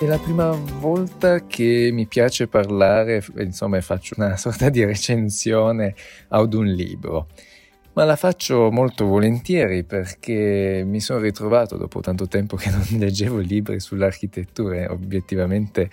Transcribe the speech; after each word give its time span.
È 0.00 0.06
la 0.06 0.16
prima 0.16 0.50
volta 0.78 1.44
che 1.44 1.90
mi 1.92 2.06
piace 2.06 2.46
parlare, 2.46 3.22
insomma 3.36 3.78
faccio 3.82 4.14
una 4.16 4.34
sorta 4.38 4.70
di 4.70 4.82
recensione 4.82 5.94
ad 6.28 6.54
un 6.54 6.64
libro, 6.64 7.26
ma 7.92 8.04
la 8.04 8.16
faccio 8.16 8.70
molto 8.70 9.04
volentieri 9.04 9.84
perché 9.84 10.84
mi 10.86 11.00
sono 11.00 11.18
ritrovato 11.20 11.76
dopo 11.76 12.00
tanto 12.00 12.28
tempo 12.28 12.56
che 12.56 12.70
non 12.70 12.82
leggevo 12.98 13.40
libri 13.40 13.78
sull'architettura 13.78 14.76
e 14.76 14.86
obiettivamente 14.86 15.90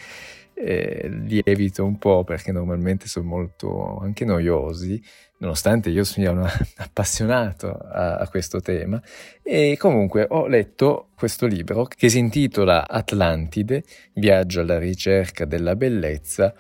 eh, 0.59 1.07
li 1.09 1.39
evito 1.43 1.85
un 1.85 1.97
po' 1.99 2.23
perché 2.23 2.51
normalmente 2.51 3.07
sono 3.07 3.27
molto 3.27 3.99
anche 3.99 4.25
noiosi, 4.25 5.01
nonostante 5.37 5.89
io 5.89 6.03
sia 6.03 6.31
un 6.31 6.43
appassionato 6.77 7.69
a, 7.69 8.17
a, 8.17 8.27
questo 8.27 8.59
tema. 8.59 9.01
E 9.43 9.77
comunque 9.77 10.25
ho 10.27 10.47
letto 10.47 11.09
questo 11.15 11.46
libro 11.46 11.85
che 11.85 12.09
si 12.09 12.18
intitola 12.18 12.87
Atlantide, 12.87 13.83
viaggio 14.13 14.61
alla 14.61 14.79
ricerca 14.79 15.46
della 15.46 15.75
bellezza, 15.75 16.54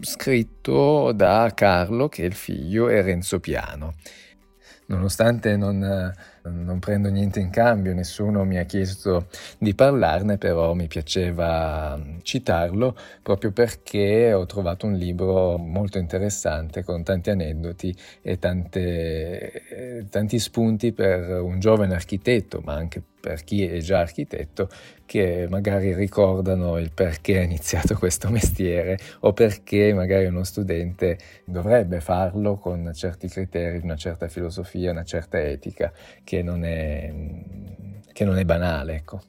scritto 0.00 1.12
da 1.12 1.52
Carlo, 1.54 2.08
che 2.08 2.24
è 2.24 2.26
il 2.26 2.34
figlio, 2.34 2.88
e 2.88 3.00
Renzo 3.02 3.38
Piano 3.38 3.94
nonostante 4.88 5.56
non, 5.56 6.12
non, 6.48 6.78
prendo 6.78 7.08
niente 7.08 7.40
in 7.40 7.50
cambio, 7.50 7.94
nessuno 7.94 8.44
mi 8.44 8.58
ha 8.58 8.64
chiesto 8.64 9.28
di 9.58 9.74
parlarne, 9.74 10.38
però 10.38 10.74
mi 10.74 10.86
piaceva 10.86 12.00
citarlo 12.22 12.96
proprio 13.22 13.52
perché 13.52 14.32
ho 14.32 14.46
trovato 14.46 14.86
un 14.86 14.94
libro 14.94 15.56
molto 15.58 15.98
interessante 15.98 16.82
con 16.82 17.02
tanti 17.02 17.30
aneddoti 17.30 17.94
e 18.22 18.38
tante, 18.38 20.06
tanti 20.10 20.38
spunti 20.38 20.92
per 20.92 21.40
un 21.40 21.58
giovane 21.60 21.94
architetto, 21.94 22.60
ma 22.64 22.74
anche 22.74 23.02
per 23.20 23.42
chi 23.44 23.66
è 23.66 23.78
già 23.78 23.98
architetto, 23.98 24.68
che 25.04 25.46
magari 25.48 25.94
ricordano 25.94 26.78
il 26.78 26.92
perché 26.92 27.38
ha 27.38 27.42
iniziato 27.42 27.96
questo 27.98 28.30
mestiere 28.30 28.98
o 29.20 29.32
perché 29.32 29.92
magari 29.92 30.26
uno 30.26 30.44
studente 30.44 31.18
dovrebbe 31.44 32.00
farlo 32.00 32.56
con 32.56 32.90
certi 32.94 33.28
criteri, 33.28 33.80
una 33.82 33.96
certa 33.96 34.28
filosofia, 34.28 34.90
una 34.90 35.04
certa 35.04 35.40
etica 35.40 35.92
che 36.22 36.37
non 36.42 36.64
è, 36.64 37.12
che 38.12 38.24
non 38.24 38.38
è 38.38 38.44
banale. 38.44 38.94
Ecco. 38.94 39.20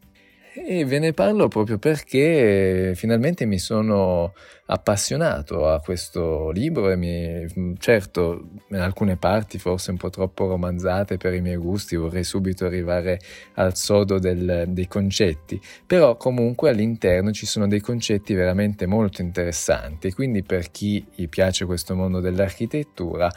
E 0.52 0.84
ve 0.84 1.00
ne 1.00 1.14
parlo 1.14 1.48
proprio 1.48 1.78
perché 1.78 2.94
finalmente 2.96 3.46
mi 3.46 3.60
sono 3.60 4.34
appassionato 4.66 5.68
a 5.68 5.80
questo 5.80 6.50
libro 6.50 6.92
e 6.92 6.96
mi, 6.96 7.76
certo 7.78 8.50
in 8.70 8.78
alcune 8.78 9.16
parti 9.16 9.58
forse 9.58 9.92
un 9.92 9.98
po' 9.98 10.10
troppo 10.10 10.48
romanzate 10.48 11.18
per 11.18 11.34
i 11.34 11.42
miei 11.42 11.56
gusti, 11.56 11.96
vorrei 11.96 12.24
subito 12.24 12.66
arrivare 12.66 13.20
al 13.56 13.76
sodo 13.76 14.20
del, 14.20 14.66
dei 14.68 14.88
concetti, 14.88 15.60
però 15.86 16.18
comunque 16.18 16.70
all'interno 16.70 17.32
ci 17.32 17.46
sono 17.46 17.68
dei 17.68 17.80
concetti 17.80 18.34
veramente 18.34 18.86
molto 18.86 19.22
interessanti, 19.22 20.12
quindi 20.12 20.44
per 20.44 20.72
chi 20.72 21.06
piace 21.30 21.66
questo 21.66 21.96
mondo 21.96 22.20
dell'architettura, 22.20 23.32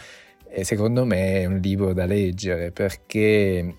eh, 0.53 0.64
secondo 0.64 1.05
me 1.05 1.41
è 1.41 1.45
un 1.47 1.58
libro 1.58 1.92
da 1.92 2.05
leggere 2.05 2.70
perché 2.72 3.75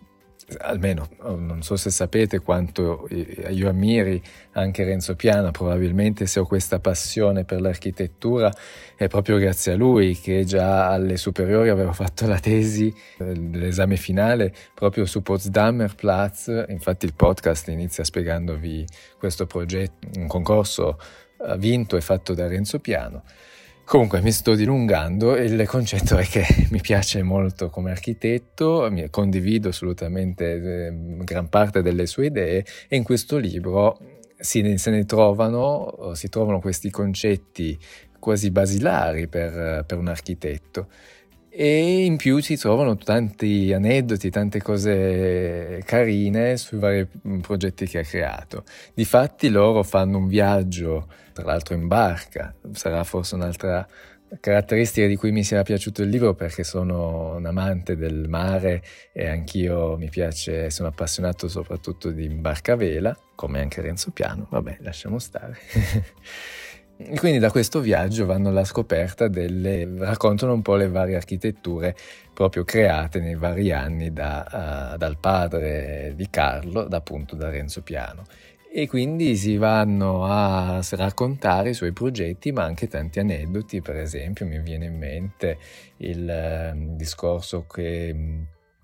almeno 0.60 1.08
non 1.22 1.62
so 1.62 1.76
se 1.78 1.90
sapete 1.90 2.40
quanto 2.40 3.08
io 3.10 3.70
ammiri 3.70 4.22
anche 4.54 4.84
Renzo 4.84 5.16
Piana, 5.16 5.52
probabilmente 5.52 6.26
se 6.26 6.40
ho 6.40 6.46
questa 6.46 6.80
passione 6.80 7.46
per 7.46 7.62
l'architettura 7.62 8.54
è 8.96 9.08
proprio 9.08 9.38
grazie 9.38 9.74
a 9.74 9.76
lui 9.76 10.18
che 10.20 10.44
già 10.44 10.90
alle 10.90 11.18
superiori 11.18 11.70
aveva 11.70 11.94
fatto 11.94 12.28
la 12.28 12.40
tesi, 12.40 12.94
eh, 13.20 13.34
l'esame 13.36 13.96
finale 13.96 14.54
proprio 14.74 15.06
su 15.06 15.22
Potsdamer 15.22 15.96
Platz, 15.96 16.66
infatti 16.68 17.06
il 17.06 17.14
podcast 17.14 17.70
inizia 17.70 18.04
spiegandovi 18.04 18.86
questo 19.18 19.46
progetto, 19.46 20.08
un 20.18 20.28
concorso 20.28 21.00
eh, 21.46 21.58
vinto 21.58 21.96
e 21.98 22.02
fatto 22.02 22.34
da 22.34 22.48
Renzo 22.48 22.80
Piano. 22.80 23.24
Comunque 23.86 24.22
mi 24.22 24.32
sto 24.32 24.56
dilungando 24.56 25.36
il 25.36 25.68
concetto 25.68 26.18
è 26.18 26.24
che 26.24 26.46
mi 26.72 26.80
piace 26.80 27.22
molto 27.22 27.70
come 27.70 27.92
architetto, 27.92 28.90
condivido 29.10 29.70
assolutamente 29.70 30.88
eh, 30.88 30.94
gran 31.24 31.50
parte 31.50 31.82
delle 31.82 32.06
sue 32.06 32.28
idee 32.28 32.66
e 32.88 32.96
in 32.96 33.04
questo 33.04 33.38
libro 33.38 34.00
si, 34.38 34.78
se 34.78 34.90
ne 34.90 35.06
trovano, 35.06 36.12
si 36.14 36.30
trovano 36.30 36.60
questi 36.60 36.90
concetti 36.90 37.78
quasi 38.20 38.52
basilari 38.52 39.28
per, 39.28 39.84
per 39.86 39.98
un 39.98 40.08
architetto 40.08 40.88
e 41.56 42.04
in 42.06 42.18
più 42.18 42.40
si 42.40 42.58
trovano 42.58 42.98
tanti 42.98 43.72
aneddoti, 43.72 44.32
tante 44.32 44.60
cose 44.60 45.84
carine 45.86 46.58
sui 46.58 46.80
vari 46.80 47.08
mm, 47.28 47.42
progetti 47.42 47.86
che 47.86 48.00
ha 48.00 48.04
creato. 48.04 48.64
Difatti 48.96 49.50
loro 49.50 49.84
fanno 49.84 50.18
un 50.18 50.28
viaggio, 50.28 51.08
tra 51.32 51.46
l'altro 51.46 51.76
in 51.76 51.88
barca, 51.88 52.56
sarà 52.72 53.04
forse 53.04 53.36
un'altra 53.36 53.88
caratteristica 54.40 55.06
di 55.06 55.16
cui 55.16 55.32
mi 55.32 55.44
sia 55.44 55.62
piaciuto 55.62 56.02
il 56.02 56.10
libro 56.10 56.34
perché 56.34 56.64
sono 56.64 57.36
un 57.36 57.46
amante 57.46 57.96
del 57.96 58.28
mare 58.28 58.82
e 59.12 59.28
anch'io 59.28 59.96
mi 59.96 60.10
piace, 60.10 60.72
sono 60.72 60.88
appassionato 60.90 61.48
soprattutto 61.48 62.10
di 62.10 62.28
barcavela, 62.30 63.16
come 63.36 63.62
anche 63.62 63.80
Renzo 63.82 64.10
Piano, 64.10 64.48
vabbè 64.50 64.78
lasciamo 64.82 65.20
stare. 65.20 65.60
E 66.96 67.18
quindi 67.18 67.40
da 67.40 67.50
questo 67.50 67.80
viaggio 67.80 68.26
vanno 68.26 68.50
alla 68.50 68.64
scoperta 68.64 69.28
delle, 69.28 69.90
raccontano 69.98 70.54
un 70.54 70.62
po' 70.62 70.76
le 70.76 70.88
varie 70.88 71.16
architetture 71.16 71.96
proprio 72.34 72.64
create 72.64 73.20
nei 73.20 73.36
vari 73.36 73.72
anni 73.72 74.14
da, 74.14 74.92
uh, 74.94 74.98
dal 74.98 75.18
padre 75.18 76.14
di 76.16 76.30
Carlo, 76.30 76.84
da, 76.84 76.98
appunto 76.98 77.36
da 77.36 77.50
Renzo 77.50 77.82
Piano. 77.82 78.24
E 78.72 78.88
quindi 78.88 79.36
si 79.36 79.58
vanno 79.58 80.26
a 80.26 80.82
raccontare 80.92 81.70
i 81.70 81.74
suoi 81.74 81.94
progetti, 81.94 82.52
ma 82.52 82.64
anche 82.64 82.88
tanti 82.88 83.20
aneddoti, 83.20 83.82
per 83.82 83.98
esempio 83.98 84.46
mi 84.48 84.60
viene 84.60 84.86
in 84.86 84.98
mente 84.98 85.58
il 85.98 86.74
uh, 86.74 86.96
discorso 86.96 87.66
che 87.66 88.16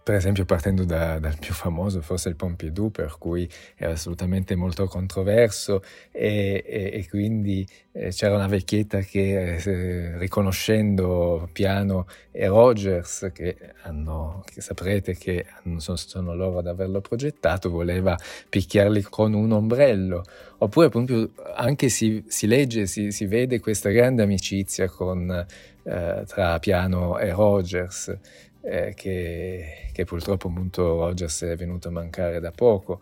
per 0.09 0.17
esempio 0.17 0.43
partendo 0.43 0.85
da, 0.85 1.19
dal 1.19 1.37
più 1.37 1.53
famoso, 1.53 2.01
forse 2.01 2.29
il 2.29 2.35
Pompidou, 2.35 2.89
per 2.89 3.17
cui 3.19 3.47
era 3.75 3.91
assolutamente 3.91 4.55
molto 4.55 4.87
controverso 4.87 5.83
e, 6.11 6.63
e, 6.65 6.89
e 6.91 7.07
quindi 7.07 7.63
eh, 7.91 8.09
c'era 8.09 8.33
una 8.33 8.47
vecchietta 8.47 9.01
che 9.01 9.57
eh, 9.57 10.17
riconoscendo 10.17 11.47
Piano 11.53 12.07
e 12.31 12.47
Rogers, 12.47 13.29
che, 13.31 13.55
hanno, 13.83 14.43
che 14.51 14.61
saprete 14.61 15.15
che 15.15 15.45
hanno, 15.61 15.79
sono, 15.79 15.97
sono, 15.97 16.33
loro 16.33 16.57
ad 16.57 16.65
averlo 16.65 17.01
progettato, 17.01 17.69
voleva 17.69 18.17
picchiarli 18.49 19.03
con 19.03 19.35
un 19.35 19.51
ombrello. 19.51 20.23
Oppure 20.57 20.89
proprio 20.89 21.29
anche 21.53 21.89
si, 21.89 22.23
si 22.25 22.47
legge, 22.47 22.87
si, 22.87 23.11
si, 23.11 23.27
vede 23.27 23.59
questa 23.59 23.91
grande 23.91 24.23
amicizia 24.23 24.89
con, 24.89 25.45
eh, 25.83 26.23
tra 26.25 26.57
Piano 26.57 27.19
e 27.19 27.31
Rogers 27.31 28.17
eh, 28.61 28.93
che, 28.95 29.89
che, 29.91 30.05
purtroppo 30.05 30.47
appunto 30.47 30.97
Rogers 30.97 31.43
è 31.43 31.55
venuto 31.55 31.87
a 31.87 31.91
mancare 31.91 32.39
da 32.39 32.51
poco. 32.51 32.99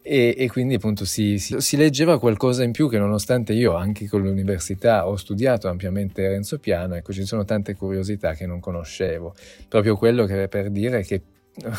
E, 0.00 0.34
e 0.38 0.48
quindi 0.48 0.74
appunto 0.74 1.04
si, 1.04 1.38
si, 1.38 1.60
si, 1.60 1.76
leggeva 1.76 2.18
qualcosa 2.18 2.62
in 2.62 2.72
più 2.72 2.88
che 2.88 2.98
nonostante 2.98 3.52
io 3.52 3.74
anche 3.74 4.08
con 4.08 4.22
l'università 4.22 5.06
ho 5.06 5.16
studiato 5.16 5.68
ampiamente 5.68 6.26
Renzo 6.26 6.58
Piano, 6.58 6.94
ecco 6.94 7.12
ci 7.12 7.26
sono 7.26 7.44
tante 7.44 7.74
curiosità 7.74 8.32
che 8.34 8.46
non 8.46 8.60
conoscevo. 8.60 9.34
Proprio 9.68 9.96
quello 9.96 10.24
che 10.24 10.48
per 10.48 10.70
dire 10.70 11.02
che 11.02 11.22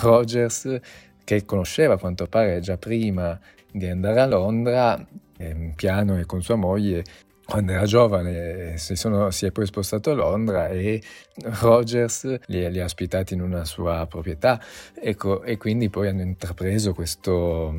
Rogers, 0.01 0.79
che 1.23 1.45
conosceva 1.45 1.95
a 1.95 1.97
quanto 1.97 2.27
pare 2.27 2.59
già 2.59 2.77
prima 2.77 3.39
di 3.71 3.87
andare 3.87 4.19
a 4.19 4.27
Londra, 4.27 5.03
eh, 5.37 5.71
Piano 5.75 6.19
e 6.19 6.25
con 6.25 6.41
sua 6.41 6.55
moglie 6.55 7.03
quando 7.49 7.71
era 7.71 7.85
giovane 7.85 8.77
si, 8.77 8.95
sono, 8.95 9.31
si, 9.31 9.47
è 9.47 9.51
poi 9.51 9.65
spostato 9.65 10.11
a 10.11 10.13
Londra 10.13 10.67
e 10.67 11.01
Rogers 11.61 12.39
li, 12.45 12.69
li 12.69 12.79
ha 12.79 12.83
ospitati 12.83 13.33
in 13.33 13.41
una 13.41 13.65
sua 13.65 14.05
proprietà. 14.07 14.61
Ecco, 14.93 15.41
e 15.41 15.57
quindi 15.57 15.89
poi 15.89 16.09
hanno 16.09 16.21
intrapreso 16.21 16.93
questo 16.93 17.73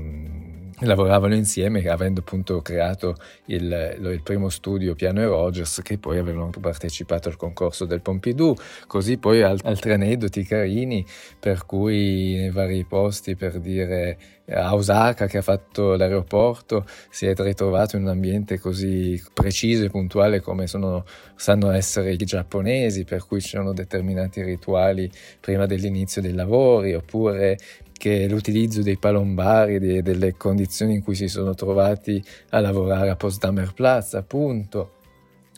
lavoravano 0.80 1.34
insieme 1.34 1.86
avendo 1.88 2.20
appunto 2.20 2.60
creato 2.62 3.16
il, 3.46 3.96
il, 4.00 4.20
primo 4.22 4.48
studio 4.48 4.94
Piano 4.94 5.20
e 5.20 5.26
Rogers 5.26 5.80
che 5.82 5.98
poi 5.98 6.18
avevano 6.18 6.50
partecipato 6.60 7.28
al 7.28 7.36
concorso 7.36 7.84
del 7.84 8.00
Pompidou 8.00 8.54
così 8.86 9.18
poi 9.18 9.42
altri 9.42 9.92
aneddoti 9.92 10.44
carini 10.44 11.04
per 11.38 11.66
cui 11.66 12.36
nei 12.36 12.50
vari 12.50 12.84
posti 12.84 13.36
per 13.36 13.58
dire 13.60 14.18
a 14.52 14.74
Osaka 14.74 15.26
che 15.26 15.38
ha 15.38 15.42
fatto 15.42 15.94
l'aeroporto 15.94 16.84
si 17.08 17.26
è 17.26 17.34
ritrovato 17.34 17.96
in 17.96 18.02
un 18.02 18.08
ambiente 18.08 18.58
così 18.58 19.22
preciso 19.32 19.84
e 19.84 19.90
puntuale 19.90 20.40
come 20.40 20.66
sono, 20.66 21.04
sanno 21.36 21.70
essere 21.70 22.12
i 22.12 22.16
giapponesi 22.16 23.04
per 23.04 23.26
cui 23.26 23.40
ci 23.40 23.48
sono 23.48 23.72
determinati 23.72 24.42
rituali 24.42 25.10
prima 25.38 25.66
dell'inizio 25.66 26.20
dei 26.20 26.32
lavori 26.32 26.94
oppure 26.94 27.58
che 28.00 28.26
l'utilizzo 28.28 28.80
dei 28.80 28.96
palombari, 28.96 29.78
de, 29.78 30.00
delle 30.00 30.34
condizioni 30.34 30.94
in 30.94 31.02
cui 31.02 31.14
si 31.14 31.28
sono 31.28 31.54
trovati 31.54 32.24
a 32.48 32.60
lavorare 32.60 33.10
a 33.10 33.16
Potsdamer 33.16 33.74
Platz, 33.74 34.14
appunto. 34.14 34.99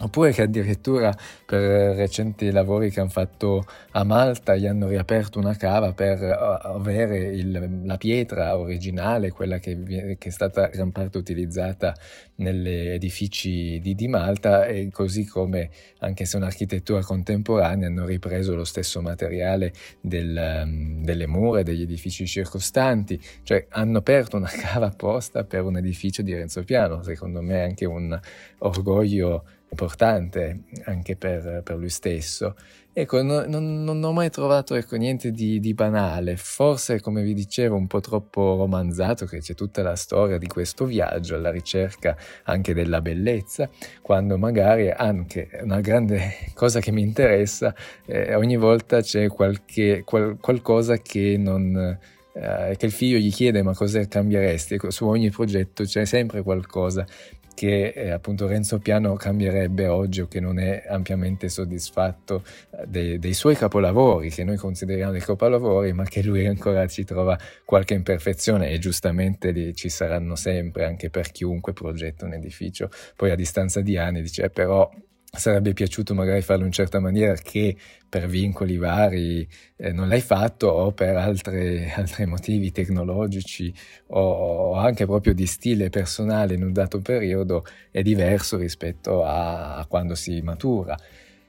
Oppure 0.01 0.33
che 0.33 0.43
addirittura 0.43 1.15
per 1.45 1.61
recenti 1.95 2.51
lavori 2.51 2.91
che 2.91 3.01
hanno 3.01 3.11
fatto 3.11 3.65
a 3.91 4.05
Malta 4.05 4.57
gli 4.57 4.67
hanno 4.67 4.89
riaperto 4.89 5.39
una 5.39 5.55
cava 5.55 5.93
per 5.93 6.21
eh, 6.23 6.35
avere 6.63 7.19
il, 7.27 7.83
la 7.85 7.97
pietra 7.99 8.57
originale, 8.57 9.31
quella 9.31 9.59
che, 9.59 10.17
che, 10.19 10.29
è 10.29 10.31
stata 10.31 10.67
gran 10.69 10.93
parte 10.93 11.19
utilizzata 11.19 11.95
negli 12.37 12.69
edifici 12.69 13.79
di, 13.81 13.95
di, 13.95 14.09
Malta 14.09 14.65
e 14.65 14.89
così 14.91 15.27
come, 15.27 15.69
anche 15.99 16.25
se 16.25 16.37
un'architettura 16.39 17.03
contemporanea, 17.03 17.87
hanno 17.87 18.07
ripreso 18.07 18.55
lo 18.55 18.65
stesso 18.65 19.03
materiale 19.03 19.73
del, 20.01 20.65
mm, 20.65 21.05
delle 21.05 21.27
mura 21.27 21.61
e 21.61 21.65
degli 21.65 21.83
edifici 21.83 22.27
circostanti, 22.27 23.21
cioè 23.43 23.67
hanno 23.69 23.99
aperto 23.99 24.39
una 24.39 24.51
cava 24.59 24.87
apposta 24.87 25.45
per 25.45 25.63
un 25.63 25.77
edificio 25.77 26.23
di 26.23 26.35
Renzo 26.35 26.65
Piano, 26.65 27.03
secondo 27.03 27.43
me 27.43 27.57
è 27.57 27.63
anche 27.63 27.85
un 27.85 28.19
orgoglio 28.59 29.45
importante 29.73 30.65
anche 30.85 31.17
per, 31.17 31.63
per 31.65 31.77
lui 31.77 31.89
stesso. 31.89 32.55
Ecco, 32.95 33.23
no, 33.23 33.47
non, 33.47 33.85
non, 33.85 34.05
ho 34.05 34.13
mai 34.13 34.29
trovato 34.29 34.75
ecco, 34.75 34.97
niente 34.97 35.31
di, 35.31 35.59
di, 35.61 35.73
banale, 35.73 36.37
forse 36.37 37.01
come 37.01 37.23
vi 37.23 37.33
dicevo 37.33 37.75
un 37.75 37.87
po' 37.87 38.01
troppo 38.01 38.57
romanzato, 38.57 39.25
che 39.25 39.39
c'è 39.39 39.55
tutta 39.55 39.83
la 39.83 39.97
storia 39.97 40.37
di 40.37 40.47
questo 40.47 40.85
viaggio 40.85 41.35
alla 41.35 41.51
ricerca 41.51 42.15
anche 42.45 42.75
della 42.75 43.01
bellezza, 43.01 43.71
quando 44.03 44.37
magari 44.37 44.91
anche 44.91 45.49
una 45.63 45.81
grande 45.81 46.35
cosa 46.53 46.81
che 46.81 46.93
mi 46.93 47.01
interessa, 47.01 47.75
eh, 48.05 48.35
ogni 48.35 48.59
volta 48.59 49.01
c'è 49.01 49.29
qualche, 49.29 50.03
qual, 50.05 50.37
qualcosa 50.39 50.99
che 50.99 51.37
non... 51.39 51.99
Eh, 52.35 52.77
che 52.79 52.87
il 52.87 52.93
figlio 52.93 53.19
gli 53.19 53.31
chiede 53.31 53.63
ma 53.63 53.75
cosa 53.75 54.07
cambieresti? 54.07 54.75
Ecco, 54.75 54.91
su 54.91 55.07
ogni 55.07 55.29
progetto 55.29 55.85
c'è 55.85 56.07
sempre 56.07 56.41
qualcosa 56.41 57.07
che 57.55 57.89
eh, 57.89 58.11
appunto 58.11 58.47
Renzo 58.47 58.79
Piano 58.79 59.15
cambierebbe 59.15 59.87
oggi 59.87 60.21
o 60.21 60.29
che 60.29 60.41
non 60.41 60.59
è 60.59 60.85
ampiamente 60.89 61.49
soddisfatto 61.49 62.45
eh, 62.71 62.87
dei, 62.87 63.19
dei, 63.19 63.35
suoi 63.35 63.57
capolavori, 63.57 64.31
che 64.31 64.45
noi 64.45 64.57
consideriamo 64.57 65.13
dei 65.13 65.21
capolavori, 65.21 65.93
ma 65.93 66.05
che 66.05 66.23
lui 66.23 66.47
ancora 66.47 66.87
ci 66.87 67.05
trova 67.05 67.39
qualche 67.65 67.95
imperfezione 67.95 68.71
e 68.71 68.79
giustamente 68.79 69.73
ci 69.75 69.89
saranno 69.89 70.37
sempre 70.37 70.85
anche 70.85 71.11
per 71.11 71.31
chiunque 71.31 71.73
progetta 71.73 72.27
un 72.27 72.35
edificio. 72.35 72.91
Poi 73.17 73.31
a 73.31 73.37
distanza 73.37 73.81
di 73.81 73.97
anni 73.97 74.23
dice, 74.23 74.45
eh, 74.45 74.51
però 74.51 74.91
sarebbe 75.35 75.73
piaciuto 75.73 76.15
magari 76.15 76.43
farlo 76.43 76.67
in 76.67 76.73
certa 76.73 77.01
maniera 77.01 77.33
che 77.33 77.75
per 78.07 78.27
vincoli 78.27 78.77
vari 78.77 79.49
eh, 79.77 79.91
non 79.91 80.09
l'hai 80.09 80.21
fatto 80.21 80.67
o 80.67 80.93
per 80.93 81.17
altri 81.17 82.27
motivi 82.27 82.71
tecnologici 82.71 83.73
o, 84.09 84.21
o, 84.21 84.75
anche 84.75 85.07
proprio 85.07 85.33
di 85.33 85.47
stile 85.47 85.89
personale 85.89 86.55
in 86.55 86.63
un 86.63 86.73
dato 86.75 87.01
periodo 87.01 87.65
è 87.91 88.03
diverso 88.03 88.59
rispetto 88.59 89.25
a, 89.25 89.77
a 89.77 89.87
quando 89.87 90.15
si 90.15 90.43
matura. 90.43 90.99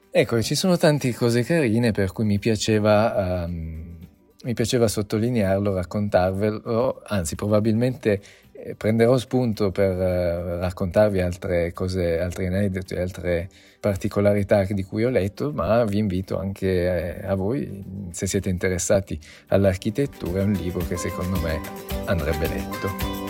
Ecco, 0.10 0.42
ci 0.42 0.56
sono 0.56 0.78
tante 0.78 1.14
cose 1.14 1.44
carine 1.44 1.92
per 1.92 2.14
cui 2.14 2.24
mi 2.24 2.40
piaceva, 2.40 3.44
um, 3.46 3.98
mi 4.44 4.54
piaceva 4.54 4.88
sottolinearlo, 4.88 5.74
raccontarvelo, 5.74 7.02
anzi 7.06 7.36
probabilmente 7.36 8.22
prenderò 8.78 9.18
spunto 9.18 9.72
per 9.72 9.96
uh, 9.96 10.60
raccontarvi 10.60 11.20
altre 11.20 11.74
cose, 11.74 12.20
altri 12.20 12.48
aneddoti, 12.48 12.96
altre 12.96 13.50
particolarità 13.80 14.64
di 14.64 14.84
cui 14.84 15.04
ho 15.04 15.10
letto, 15.10 15.52
ma 15.52 15.84
vi 15.84 15.98
invito 15.98 16.40
anche 16.40 17.20
eh, 17.22 17.28
a 17.28 17.36
voi, 17.36 17.84
se 18.12 18.28
siete 18.28 18.50
interessati 18.50 19.20
all'architettura, 19.48 20.40
è 20.40 20.44
un 20.44 20.54
libro 20.54 20.86
che 20.88 20.96
secondo 20.96 21.40
me 21.40 21.60
andrebbe 22.06 22.48
letto. 22.48 23.23